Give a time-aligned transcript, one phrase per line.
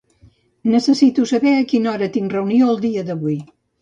[0.75, 3.37] Necessito saber a quina hora tinc reunió el dia d'avui.